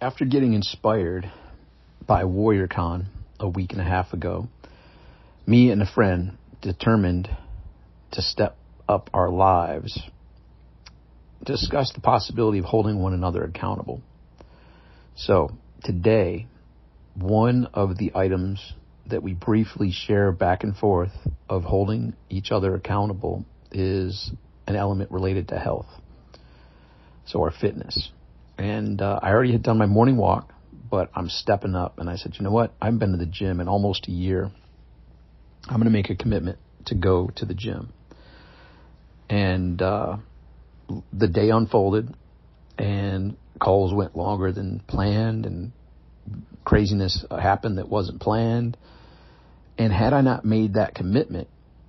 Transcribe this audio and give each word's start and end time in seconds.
after 0.00 0.24
getting 0.24 0.52
inspired 0.52 1.30
by 2.06 2.22
WarriorCon 2.22 3.06
a 3.40 3.48
week 3.48 3.72
and 3.72 3.80
a 3.80 3.84
half 3.84 4.12
ago, 4.12 4.48
me 5.46 5.70
and 5.70 5.82
a 5.82 5.86
friend 5.86 6.36
determined 6.60 7.28
to 8.12 8.22
step 8.22 8.56
up 8.88 9.10
our 9.12 9.30
lives, 9.30 9.98
discuss 11.44 11.92
the 11.92 12.00
possibility 12.00 12.58
of 12.58 12.64
holding 12.64 13.00
one 13.00 13.14
another 13.14 13.44
accountable. 13.44 14.00
So, 15.16 15.50
today, 15.82 16.46
one 17.14 17.68
of 17.72 17.96
the 17.96 18.12
items 18.14 18.74
that 19.06 19.22
we 19.22 19.34
briefly 19.34 19.92
share 19.92 20.32
back 20.32 20.64
and 20.64 20.76
forth 20.76 21.12
of 21.48 21.62
holding 21.62 22.14
each 22.30 22.50
other 22.50 22.74
accountable 22.74 23.44
is 23.70 24.30
an 24.66 24.76
element 24.76 25.10
related 25.10 25.48
to 25.48 25.58
health. 25.58 25.86
So 27.26 27.42
our 27.42 27.50
fitness. 27.50 28.10
And 28.58 29.00
uh, 29.02 29.20
I 29.22 29.30
already 29.30 29.52
had 29.52 29.62
done 29.62 29.78
my 29.78 29.86
morning 29.86 30.16
walk, 30.16 30.52
but 30.90 31.10
I'm 31.14 31.28
stepping 31.28 31.74
up. 31.74 31.98
And 31.98 32.08
I 32.08 32.16
said, 32.16 32.36
you 32.38 32.44
know 32.44 32.52
what? 32.52 32.74
I 32.80 32.86
have 32.86 32.98
been 32.98 33.12
to 33.12 33.18
the 33.18 33.26
gym 33.26 33.60
in 33.60 33.68
almost 33.68 34.06
a 34.08 34.12
year. 34.12 34.50
I'm 35.66 35.76
going 35.76 35.84
to 35.84 35.90
make 35.90 36.10
a 36.10 36.14
commitment 36.14 36.58
to 36.86 36.94
go 36.94 37.30
to 37.36 37.44
the 37.46 37.54
gym. 37.54 37.92
And 39.28 39.80
uh, 39.80 40.18
the 41.12 41.28
day 41.28 41.50
unfolded, 41.50 42.14
and 42.78 43.36
calls 43.58 43.94
went 43.94 44.16
longer 44.16 44.52
than 44.52 44.80
planned, 44.80 45.46
and 45.46 45.72
craziness 46.64 47.24
happened 47.30 47.78
that 47.78 47.88
wasn't 47.88 48.20
planned. 48.20 48.76
And 49.78 49.92
had 49.92 50.12
I 50.12 50.20
not 50.20 50.44
made 50.44 50.74
that 50.74 50.94
commitment, 50.94 51.48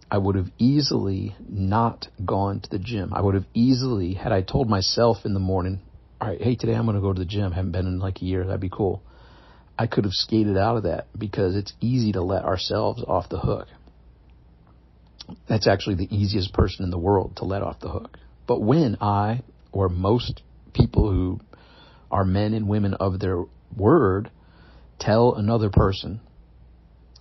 I 0.09 0.17
would 0.17 0.35
have 0.35 0.49
easily 0.57 1.35
not 1.47 2.07
gone 2.23 2.61
to 2.61 2.69
the 2.69 2.79
gym. 2.79 3.13
I 3.13 3.21
would 3.21 3.35
have 3.35 3.45
easily, 3.53 4.13
had 4.13 4.31
I 4.31 4.41
told 4.41 4.69
myself 4.69 5.17
in 5.25 5.33
the 5.33 5.39
morning, 5.39 5.81
all 6.21 6.29
right, 6.29 6.41
hey, 6.41 6.55
today 6.55 6.73
I'm 6.73 6.85
going 6.85 6.95
to 6.95 7.01
go 7.01 7.13
to 7.13 7.19
the 7.19 7.25
gym. 7.25 7.51
Haven't 7.51 7.71
been 7.71 7.87
in 7.87 7.99
like 7.99 8.21
a 8.21 8.25
year. 8.25 8.45
That'd 8.45 8.61
be 8.61 8.69
cool. 8.69 9.03
I 9.77 9.87
could 9.87 10.05
have 10.05 10.13
skated 10.13 10.57
out 10.57 10.77
of 10.77 10.83
that 10.83 11.07
because 11.17 11.55
it's 11.55 11.73
easy 11.81 12.13
to 12.13 12.21
let 12.21 12.45
ourselves 12.45 13.03
off 13.05 13.27
the 13.29 13.39
hook. 13.39 13.67
That's 15.49 15.67
actually 15.67 15.95
the 15.95 16.15
easiest 16.15 16.53
person 16.53 16.85
in 16.85 16.91
the 16.91 16.97
world 16.97 17.37
to 17.37 17.45
let 17.45 17.61
off 17.61 17.79
the 17.81 17.89
hook. 17.89 18.17
But 18.47 18.61
when 18.61 18.97
I, 19.01 19.41
or 19.71 19.89
most 19.89 20.41
people 20.73 21.11
who 21.11 21.41
are 22.09 22.23
men 22.23 22.53
and 22.53 22.69
women 22.69 22.93
of 22.93 23.19
their 23.19 23.43
word, 23.75 24.31
tell 24.99 25.33
another 25.35 25.69
person, 25.69 26.21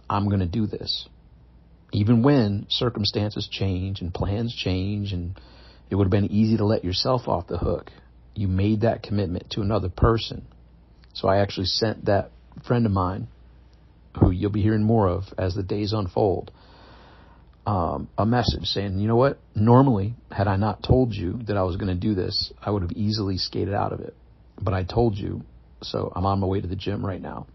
I'm 0.09 0.29
going 0.29 0.41
to 0.41 0.47
do 0.47 0.67
this, 0.67 1.09
even 1.93 2.23
when 2.23 2.67
circumstances 2.69 3.49
change 3.51 4.01
and 4.01 4.15
plans 4.15 4.55
change 4.55 5.13
and 5.13 5.41
it 5.91 5.97
would 5.97 6.05
have 6.05 6.11
been 6.11 6.31
easy 6.31 6.59
to 6.59 6.65
let 6.65 6.85
yourself 6.85 7.27
off 7.27 7.49
the 7.49 7.59
hook. 7.59 7.91
You 8.35 8.49
made 8.49 8.83
that 8.83 9.03
commitment 9.03 9.51
to 9.51 9.61
another 9.61 9.89
person. 9.89 10.47
So 11.13 11.29
I 11.29 11.39
actually 11.39 11.67
sent 11.67 12.07
that 12.07 12.31
friend 12.67 12.87
of 12.87 12.93
mine, 12.93 13.29
who 14.19 14.31
you'll 14.31 14.51
be 14.51 14.63
hearing 14.63 14.83
more 14.83 15.09
of 15.09 15.25
as 15.39 15.55
the 15.55 15.63
days 15.63 15.93
unfold, 15.93 16.51
um, 17.67 18.09
a 18.19 18.27
message 18.27 18.65
saying, 18.65 18.99
you 18.99 19.09
know 19.09 19.17
what? 19.17 19.39
Normally, 19.55 20.15
had 20.31 20.49
I 20.49 20.57
not 20.57 20.83
told 20.83 21.15
you 21.15 21.41
that 21.47 21.57
I 21.57 21.63
was 21.63 21.77
going 21.77 21.89
to 21.89 21.95
do 21.95 22.15
this, 22.15 22.53
I 22.61 22.71
would 22.71 22.83
have 22.83 22.93
easily 22.93 23.39
skated 23.39 23.75
out 23.75 23.93
of 23.93 24.01
it. 24.01 24.15
But 24.61 24.75
I 24.75 24.85
told 24.85 25.17
you, 25.17 25.43
so 25.83 26.13
I'm 26.15 26.27
on 26.27 26.41
my 26.41 26.47
way 26.47 26.61
to 26.61 26.67
the 26.67 26.77
gym 26.77 27.05
right 27.05 27.21
now. 27.21 27.47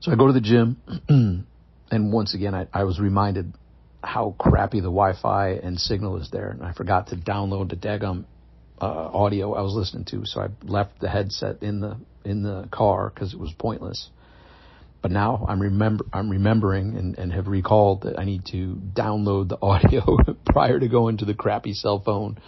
So 0.00 0.12
I 0.12 0.16
go 0.16 0.26
to 0.26 0.32
the 0.32 0.40
gym, 0.40 0.82
and 1.90 2.12
once 2.12 2.34
again, 2.34 2.54
I, 2.54 2.66
I 2.72 2.84
was 2.84 2.98
reminded 2.98 3.52
how 4.02 4.34
crappy 4.38 4.80
the 4.80 4.84
Wi-Fi 4.84 5.50
and 5.50 5.78
signal 5.78 6.20
is 6.20 6.28
there, 6.30 6.48
and 6.50 6.62
I 6.62 6.72
forgot 6.72 7.08
to 7.08 7.16
download 7.16 7.70
the 7.70 7.76
daggum 7.76 8.24
uh, 8.82 9.10
audio 9.14 9.54
I 9.54 9.62
was 9.62 9.74
listening 9.74 10.04
to, 10.06 10.26
so 10.26 10.40
I 10.40 10.48
left 10.64 11.00
the 11.00 11.08
headset 11.08 11.62
in 11.62 11.80
the 11.80 11.96
in 12.24 12.42
the 12.42 12.68
car 12.72 13.10
because 13.14 13.32
it 13.32 13.38
was 13.38 13.52
pointless. 13.56 14.10
But 15.00 15.12
now 15.12 15.46
I'm 15.48 15.62
remember 15.62 16.04
I'm 16.12 16.28
remembering 16.28 16.96
and, 16.96 17.16
and 17.16 17.32
have 17.32 17.46
recalled 17.46 18.02
that 18.02 18.18
I 18.18 18.24
need 18.24 18.44
to 18.46 18.80
download 18.92 19.48
the 19.48 19.58
audio 19.62 20.16
prior 20.46 20.80
to 20.80 20.88
going 20.88 21.18
to 21.18 21.24
the 21.24 21.34
crappy 21.34 21.74
cell 21.74 22.02
phone 22.04 22.38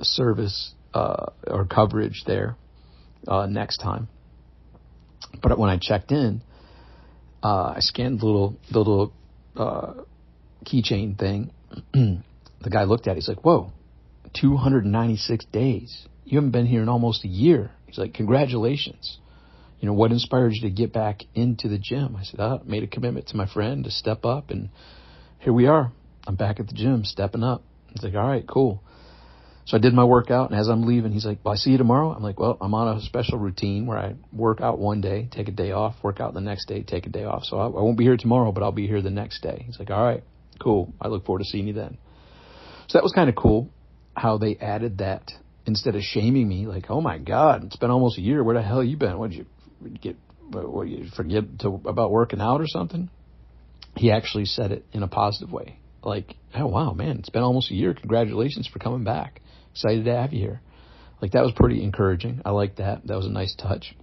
service 0.00 0.74
uh, 0.92 1.26
or 1.46 1.64
coverage 1.64 2.22
there 2.26 2.56
uh, 3.26 3.46
next 3.46 3.78
time. 3.78 4.08
But 5.42 5.58
when 5.58 5.70
I 5.70 5.78
checked 5.80 6.12
in, 6.12 6.42
uh, 7.42 7.72
I 7.76 7.80
scanned 7.80 8.20
the 8.20 8.26
little 8.26 8.58
the 8.70 8.78
little 8.78 9.12
uh, 9.56 9.94
keychain 10.66 11.18
thing. 11.18 11.50
the 11.92 12.70
guy 12.70 12.84
looked 12.84 13.06
at 13.06 13.12
it. 13.12 13.16
He's 13.16 13.28
like, 13.28 13.42
"Whoa, 13.42 13.72
296 14.34 15.44
days. 15.46 16.06
You 16.24 16.36
haven't 16.36 16.50
been 16.50 16.66
here 16.66 16.82
in 16.82 16.88
almost 16.88 17.24
a 17.24 17.28
year." 17.28 17.70
He's 17.86 17.98
like, 17.98 18.14
"Congratulations." 18.14 19.18
You 19.80 19.86
know, 19.86 19.94
what 19.94 20.10
inspired 20.10 20.54
you 20.54 20.62
to 20.62 20.70
get 20.70 20.92
back 20.92 21.22
into 21.34 21.68
the 21.68 21.78
gym? 21.78 22.16
I 22.16 22.24
said, 22.24 22.40
"I 22.40 22.58
made 22.64 22.82
a 22.82 22.88
commitment 22.88 23.28
to 23.28 23.36
my 23.36 23.46
friend 23.46 23.84
to 23.84 23.90
step 23.90 24.24
up, 24.24 24.50
and 24.50 24.70
here 25.38 25.52
we 25.52 25.66
are. 25.66 25.92
I'm 26.26 26.34
back 26.34 26.60
at 26.60 26.66
the 26.66 26.74
gym, 26.74 27.04
stepping 27.04 27.42
up." 27.42 27.62
He's 27.92 28.02
like, 28.02 28.14
"All 28.14 28.28
right, 28.28 28.46
cool." 28.46 28.82
So 29.68 29.76
I 29.76 29.80
did 29.80 29.92
my 29.92 30.04
workout, 30.04 30.50
and 30.50 30.58
as 30.58 30.68
I'm 30.68 30.86
leaving, 30.86 31.12
he's 31.12 31.26
like, 31.26 31.40
well, 31.44 31.52
I 31.52 31.58
see 31.58 31.72
you 31.72 31.76
tomorrow. 31.76 32.10
I'm 32.10 32.22
like, 32.22 32.40
well, 32.40 32.56
I'm 32.58 32.72
on 32.72 32.96
a 32.96 33.02
special 33.02 33.36
routine 33.36 33.84
where 33.84 33.98
I 33.98 34.14
work 34.32 34.62
out 34.62 34.78
one 34.78 35.02
day, 35.02 35.28
take 35.30 35.48
a 35.48 35.52
day 35.52 35.72
off, 35.72 35.94
work 36.02 36.20
out 36.20 36.32
the 36.32 36.40
next 36.40 36.68
day, 36.68 36.82
take 36.82 37.04
a 37.04 37.10
day 37.10 37.24
off. 37.24 37.44
So 37.44 37.58
I, 37.58 37.66
I 37.66 37.82
won't 37.82 37.98
be 37.98 38.04
here 38.04 38.16
tomorrow, 38.16 38.50
but 38.50 38.62
I'll 38.62 38.72
be 38.72 38.86
here 38.86 39.02
the 39.02 39.10
next 39.10 39.42
day. 39.42 39.64
He's 39.66 39.78
like, 39.78 39.90
all 39.90 40.02
right, 40.02 40.24
cool. 40.58 40.94
I 40.98 41.08
look 41.08 41.26
forward 41.26 41.40
to 41.40 41.44
seeing 41.44 41.66
you 41.66 41.74
then. 41.74 41.98
So 42.86 42.96
that 42.96 43.02
was 43.02 43.12
kind 43.12 43.28
of 43.28 43.36
cool 43.36 43.68
how 44.18 44.38
they 44.38 44.56
added 44.56 44.98
that 44.98 45.30
instead 45.66 45.94
of 45.94 46.02
shaming 46.02 46.48
me, 46.48 46.66
like, 46.66 46.86
oh 46.90 47.00
my 47.00 47.18
God, 47.18 47.64
it's 47.64 47.76
been 47.76 47.90
almost 47.90 48.18
a 48.18 48.22
year. 48.22 48.42
Where 48.42 48.54
the 48.54 48.62
hell 48.62 48.82
you 48.82 48.96
been? 48.96 49.18
What 49.18 49.30
did 49.30 49.38
you 49.38 49.46
get? 50.00 50.16
What 50.50 50.88
you 50.88 51.06
forget 51.14 51.44
to, 51.60 51.80
about 51.84 52.10
working 52.10 52.40
out 52.40 52.60
or 52.60 52.66
something? 52.66 53.10
He 53.96 54.10
actually 54.10 54.46
said 54.46 54.72
it 54.72 54.84
in 54.92 55.02
a 55.02 55.08
positive 55.08 55.52
way. 55.52 55.78
Like, 56.02 56.34
oh 56.54 56.66
wow, 56.66 56.92
man, 56.92 57.18
it's 57.18 57.28
been 57.28 57.42
almost 57.42 57.70
a 57.70 57.74
year. 57.74 57.92
Congratulations 57.92 58.66
for 58.66 58.78
coming 58.78 59.04
back 59.04 59.40
excited 59.78 60.04
to 60.06 60.14
have 60.14 60.32
you 60.32 60.40
here. 60.40 60.60
Like 61.22 61.32
that 61.32 61.42
was 61.42 61.52
pretty 61.54 61.82
encouraging. 61.82 62.42
I 62.44 62.50
liked 62.50 62.78
that. 62.78 63.06
That 63.06 63.16
was 63.16 63.26
a 63.26 63.30
nice 63.30 63.54
touch. 63.54 63.94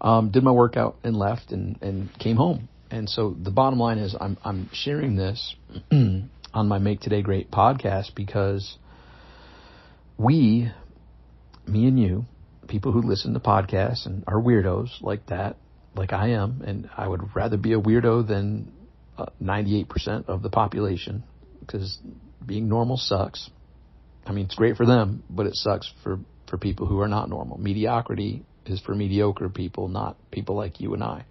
Um, 0.00 0.30
did 0.30 0.42
my 0.42 0.50
workout 0.50 0.96
and 1.02 1.16
left 1.16 1.50
and, 1.50 1.80
and 1.80 2.10
came 2.18 2.36
home. 2.36 2.68
And 2.90 3.08
so 3.08 3.34
the 3.42 3.50
bottom 3.50 3.78
line 3.78 3.98
is 3.98 4.14
I'm 4.18 4.36
I'm 4.44 4.70
sharing 4.72 5.16
this 5.16 5.56
on 6.56 6.68
my 6.68 6.78
Make 6.78 7.00
Today 7.00 7.20
Great 7.20 7.50
podcast 7.50 8.14
because 8.14 8.78
we, 10.16 10.72
me 11.66 11.86
and 11.86 12.00
you, 12.00 12.24
people 12.66 12.92
who 12.92 13.02
listen 13.02 13.34
to 13.34 13.40
podcasts 13.40 14.06
and 14.06 14.24
are 14.26 14.40
weirdos 14.40 15.02
like 15.02 15.26
that, 15.26 15.58
like 15.94 16.14
I 16.14 16.30
am, 16.30 16.62
and 16.66 16.88
I 16.96 17.06
would 17.06 17.36
rather 17.36 17.58
be 17.58 17.74
a 17.74 17.78
weirdo 17.78 18.26
than 18.26 18.72
uh, 19.18 19.26
98% 19.42 20.28
of 20.28 20.42
the 20.42 20.48
population 20.48 21.24
because 21.60 21.98
being 22.44 22.70
normal 22.70 22.96
sucks. 22.96 23.50
I 24.24 24.32
mean, 24.32 24.46
it's 24.46 24.54
great 24.54 24.78
for 24.78 24.86
them, 24.86 25.24
but 25.28 25.44
it 25.44 25.56
sucks 25.56 25.92
for, 26.02 26.20
for 26.48 26.56
people 26.56 26.86
who 26.86 27.00
are 27.00 27.08
not 27.08 27.28
normal. 27.28 27.58
Mediocrity 27.58 28.46
is 28.64 28.80
for 28.80 28.94
mediocre 28.94 29.50
people, 29.50 29.88
not 29.88 30.16
people 30.30 30.56
like 30.56 30.80
you 30.80 30.94
and 30.94 31.04
I. 31.04 31.26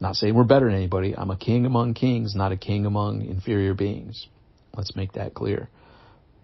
Not 0.00 0.16
saying 0.16 0.34
we're 0.34 0.44
better 0.44 0.64
than 0.64 0.76
anybody. 0.76 1.14
I'm 1.14 1.30
a 1.30 1.36
king 1.36 1.66
among 1.66 1.92
kings, 1.92 2.34
not 2.34 2.52
a 2.52 2.56
king 2.56 2.86
among 2.86 3.20
inferior 3.20 3.74
beings. 3.74 4.26
Let's 4.76 4.94
make 4.94 5.12
that 5.12 5.34
clear. 5.34 5.68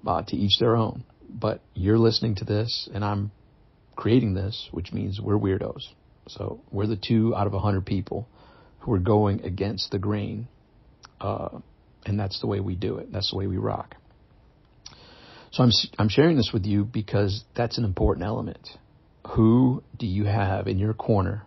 Uh, 0.06 0.22
to 0.22 0.36
each 0.36 0.58
their 0.58 0.76
own. 0.76 1.04
But 1.28 1.60
you're 1.74 1.98
listening 1.98 2.34
to 2.36 2.44
this, 2.44 2.88
and 2.92 3.04
I'm 3.04 3.30
creating 3.94 4.34
this, 4.34 4.68
which 4.72 4.92
means 4.92 5.20
we're 5.20 5.38
weirdos. 5.38 5.82
So 6.28 6.60
we're 6.70 6.86
the 6.86 6.96
two 6.96 7.34
out 7.36 7.46
of 7.46 7.54
a 7.54 7.60
hundred 7.60 7.86
people 7.86 8.28
who 8.80 8.92
are 8.92 8.98
going 8.98 9.44
against 9.44 9.90
the 9.90 9.98
grain. 9.98 10.48
Uh, 11.20 11.60
and 12.04 12.18
that's 12.18 12.40
the 12.40 12.46
way 12.46 12.60
we 12.60 12.74
do 12.74 12.98
it. 12.98 13.12
That's 13.12 13.30
the 13.30 13.36
way 13.36 13.46
we 13.46 13.56
rock. 13.56 13.94
So 15.52 15.62
I'm 15.62 15.70
I'm 15.98 16.08
sharing 16.08 16.36
this 16.36 16.50
with 16.52 16.64
you 16.64 16.84
because 16.84 17.44
that's 17.54 17.78
an 17.78 17.84
important 17.84 18.26
element. 18.26 18.68
Who 19.36 19.84
do 19.98 20.06
you 20.06 20.24
have 20.24 20.66
in 20.66 20.78
your 20.78 20.94
corner 20.94 21.44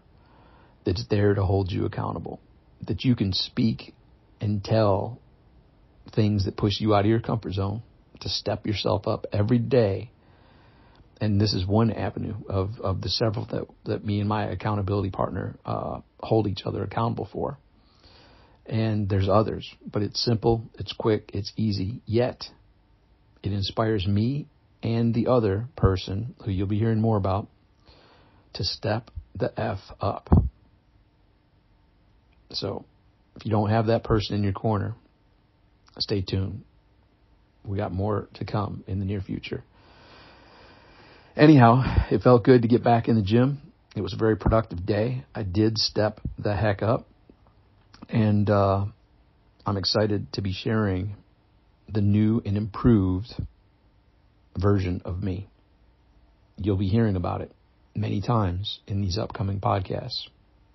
that's 0.86 1.06
there 1.10 1.34
to 1.34 1.44
hold 1.44 1.72
you 1.72 1.86
accountable? 1.86 2.40
That 2.88 3.04
you 3.04 3.16
can 3.16 3.34
speak 3.34 3.94
and 4.40 4.64
tell 4.64 5.20
things 6.14 6.46
that 6.46 6.58
push 6.58 6.80
you 6.80 6.94
out 6.94 7.02
of 7.02 7.06
your 7.08 7.20
comfort 7.20 7.54
zone 7.54 7.82
to 8.22 8.30
step 8.30 8.66
yourself 8.66 9.08
up 9.08 9.26
every 9.32 9.60
day. 9.60 10.12
And 11.22 11.40
this 11.40 11.54
is 11.54 11.66
one 11.66 11.92
avenue 11.92 12.36
of, 12.50 12.80
of 12.82 13.02
the 13.02 13.10
several 13.10 13.46
that, 13.48 13.66
that 13.86 14.06
me 14.06 14.20
and 14.20 14.28
my 14.28 14.46
accountability 14.46 15.12
partner 15.12 15.56
uh, 15.66 16.02
hold 16.20 16.48
each 16.48 16.64
other 16.66 16.84
accountable 16.84 17.30
for. 17.32 17.58
And 18.66 19.08
there's 19.08 19.30
others, 19.30 19.72
but 19.86 20.02
it's 20.02 20.24
simple, 20.24 20.64
it's 20.74 20.92
quick, 20.92 21.32
it's 21.34 21.54
easy, 21.56 22.02
yet 22.06 22.46
it 23.44 23.54
inspires 23.54 24.08
me 24.08 24.48
and 24.82 25.14
the 25.14 25.28
other 25.28 25.68
person, 25.76 26.36
who 26.44 26.52
you'll 26.52 26.68
be 26.68 26.80
hearing 26.80 27.00
more 27.00 27.18
about, 27.18 27.48
to 28.54 28.64
step 28.64 29.12
the 29.36 29.52
F 29.60 29.80
up. 30.00 30.30
So, 32.52 32.86
if 33.36 33.46
you 33.46 33.52
don't 33.52 33.70
have 33.70 33.88
that 33.88 34.04
person 34.04 34.36
in 34.36 34.44
your 34.44 34.54
corner, 34.54 34.96
stay 36.00 36.22
tuned. 36.22 36.64
We 37.64 37.78
got 37.78 37.92
more 37.92 38.28
to 38.36 38.46
come 38.46 38.84
in 38.88 39.00
the 39.00 39.06
near 39.06 39.22
future. 39.22 39.64
anyhow, 41.36 41.84
it 42.12 42.22
felt 42.22 42.44
good 42.44 42.62
to 42.62 42.68
get 42.68 42.84
back 42.84 43.08
in 43.08 43.16
the 43.16 43.22
gym. 43.22 43.62
It 43.96 44.02
was 44.02 44.14
a 44.14 44.18
very 44.18 44.36
productive 44.36 44.86
day. 44.86 45.24
I 45.34 45.44
did 45.44 45.78
step 45.78 46.20
the 46.38 46.56
heck 46.56 46.84
up, 46.84 47.08
and 48.10 48.50
uh, 48.50 48.86
I'm 49.66 49.78
excited 49.78 50.32
to 50.34 50.42
be 50.42 50.54
sharing 50.54 51.16
the 51.92 52.02
new 52.02 52.42
and 52.46 52.58
improved 52.58 53.34
version 54.58 55.02
of 55.06 55.24
me. 55.24 55.48
You'll 56.58 56.78
be 56.78 56.88
hearing 56.88 57.16
about 57.16 57.42
it 57.42 57.52
many 57.96 58.22
times 58.22 58.80
in 58.88 59.02
these 59.02 59.18
upcoming 59.18 59.60
podcasts, 59.60 60.28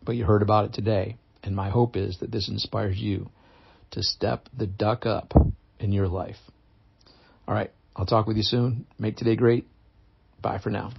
but 0.03 0.17
you 0.17 0.25
heard 0.25 0.43
about 0.43 0.65
it 0.67 0.73
today, 0.73 1.17
and 1.43 1.55
my 1.55 1.71
hope 1.71 1.97
is 1.97 2.19
that 2.21 2.33
this 2.33 2.49
inspires 2.49 2.97
you 2.97 3.31
to 3.93 4.03
step 4.03 4.49
the 4.57 4.67
duck 4.67 5.07
up 5.07 5.33
in 5.79 5.93
your 5.93 6.09
life. 6.09 6.39
All 7.47 7.55
right, 7.55 7.71
I'll 7.97 8.07
talk 8.07 8.27
with 8.27 8.37
you 8.37 8.43
soon. 8.43 8.87
Make 8.99 9.17
today 9.17 9.37
great. 9.37 9.67
Bye 10.41 10.59
for 10.59 10.71
now. 10.71 10.93